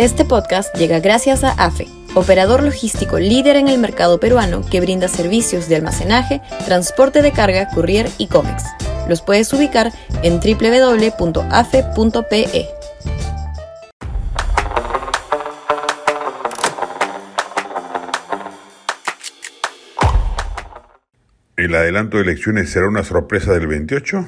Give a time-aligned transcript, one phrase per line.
[0.00, 5.08] Este podcast llega gracias a AFE, operador logístico líder en el mercado peruano que brinda
[5.08, 8.64] servicios de almacenaje, transporte de carga, courier y cómics.
[9.10, 9.92] Los puedes ubicar
[10.22, 11.28] en www.afe.pe.
[21.56, 24.26] ¿El adelanto de elecciones será una sorpresa del 28?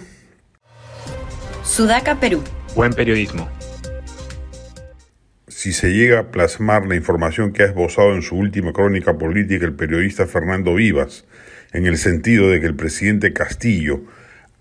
[1.64, 2.45] Sudaca, Perú.
[2.75, 3.48] Buen periodismo.
[5.62, 9.64] Si se llega a plasmar la información que ha esbozado en su última crónica política
[9.64, 11.25] el periodista Fernando Vivas,
[11.72, 14.02] en el sentido de que el presidente Castillo,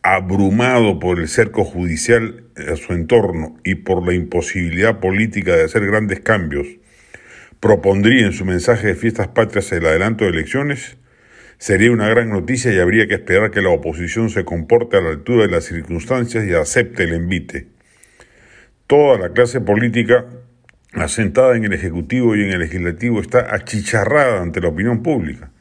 [0.04, 5.88] abrumado por el cerco judicial a su entorno y por la imposibilidad política de hacer
[5.88, 6.68] grandes cambios,
[7.60, 10.98] propondría en su mensaje de fiestas patrias el adelanto de elecciones,
[11.58, 15.10] sería una gran noticia y habría que esperar que la oposición se comporte a la
[15.10, 17.70] altura de las circunstancias y acepte el envite.
[18.86, 20.28] Toda la clase política
[20.94, 25.52] asentada en el Ejecutivo y en el Legislativo está achicharrada ante la opinión pública.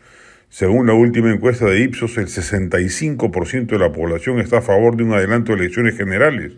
[0.49, 5.05] Según la última encuesta de Ipsos, el 65% de la población está a favor de
[5.05, 6.53] un adelanto de elecciones generales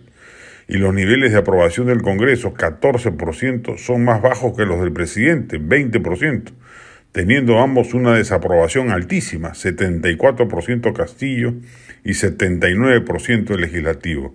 [0.66, 5.60] y los niveles de aprobación del Congreso, 14%, son más bajos que los del presidente,
[5.60, 6.52] 20%,
[7.12, 11.54] teniendo ambos una desaprobación altísima, 74% Castillo
[12.04, 14.34] y 79% el legislativo.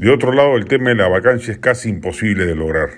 [0.00, 2.88] De otro lado, el tema de la vacancia es casi imposible de lograr.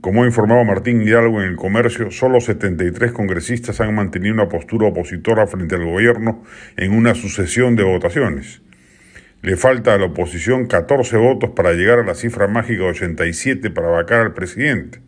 [0.00, 4.88] Como ha informado Martín Hidalgo en el comercio, solo 73 congresistas han mantenido una postura
[4.88, 6.42] opositora frente al gobierno
[6.78, 8.62] en una sucesión de votaciones.
[9.42, 13.68] Le falta a la oposición 14 votos para llegar a la cifra mágica de 87
[13.68, 15.00] para vacar al presidente.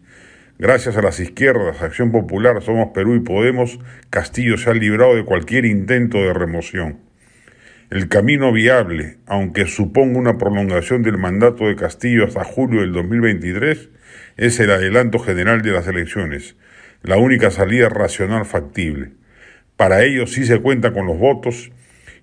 [0.58, 3.78] Gracias a las izquierdas, Acción Popular, Somos Perú y Podemos,
[4.10, 7.11] Castillo se ha librado de cualquier intento de remoción.
[7.92, 13.90] El camino viable, aunque suponga una prolongación del mandato de Castillo hasta julio del 2023,
[14.38, 16.56] es el adelanto general de las elecciones,
[17.02, 19.10] la única salida racional factible.
[19.76, 21.70] Para ello sí se cuenta con los votos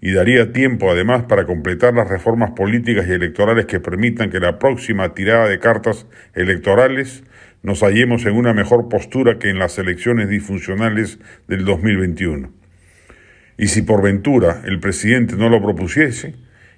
[0.01, 4.57] y daría tiempo además para completar las reformas políticas y electorales que permitan que la
[4.57, 7.23] próxima tirada de cartas electorales
[7.61, 12.58] nos hallemos en una mejor postura que en las elecciones disfuncionales del 2021.
[13.59, 16.33] Y si por ventura el presidente no lo propusiese,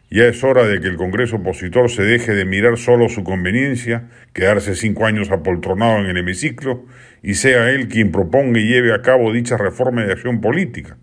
[0.09, 4.09] ya es hora de que el Congreso opositor se deje de mirar solo su conveniencia,
[4.33, 6.83] quedarse cinco años apoltronado en el hemiciclo,
[7.21, 10.97] y sea él quien proponga y lleve a cabo dicha reforma de acción política.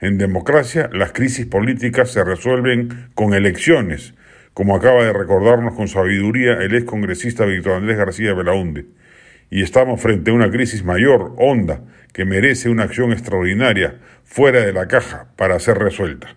[0.00, 4.14] En democracia, las crisis políticas se resuelven con elecciones,
[4.54, 8.86] como acaba de recordarnos con sabiduría el ex congresista Víctor Andrés García Belaunde.
[9.50, 14.72] Y estamos frente a una crisis mayor, honda, que merece una acción extraordinaria, fuera de
[14.72, 16.36] la caja, para ser resuelta.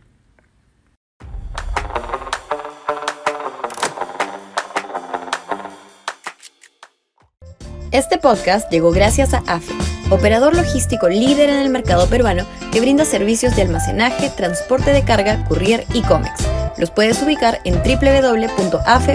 [7.91, 9.75] Este podcast llegó gracias a AFE,
[10.09, 15.45] operador logístico líder en el mercado peruano que brinda servicios de almacenaje, transporte de carga,
[15.45, 16.50] courier y cómics.
[16.80, 19.13] Los puedes ubicar en www.afe.pe.